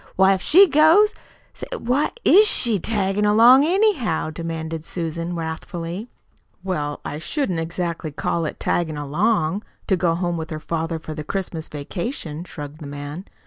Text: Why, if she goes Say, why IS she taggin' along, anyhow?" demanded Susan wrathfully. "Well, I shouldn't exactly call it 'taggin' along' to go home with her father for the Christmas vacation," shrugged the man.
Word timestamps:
Why, 0.15 0.33
if 0.33 0.41
she 0.41 0.65
goes 0.67 1.13
Say, 1.53 1.67
why 1.77 2.09
IS 2.25 2.47
she 2.47 2.79
taggin' 2.79 3.23
along, 3.23 3.63
anyhow?" 3.67 4.31
demanded 4.31 4.83
Susan 4.83 5.35
wrathfully. 5.35 6.09
"Well, 6.63 7.01
I 7.05 7.19
shouldn't 7.19 7.59
exactly 7.59 8.09
call 8.11 8.45
it 8.45 8.59
'taggin' 8.59 8.97
along' 8.97 9.61
to 9.85 9.95
go 9.95 10.15
home 10.15 10.37
with 10.37 10.49
her 10.49 10.59
father 10.59 10.97
for 10.97 11.13
the 11.13 11.23
Christmas 11.23 11.67
vacation," 11.69 12.43
shrugged 12.45 12.79
the 12.81 12.87
man. 12.87 13.25